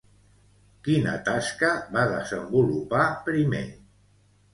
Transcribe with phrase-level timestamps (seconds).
[0.85, 3.63] Quina tasca va desenvolupar primer?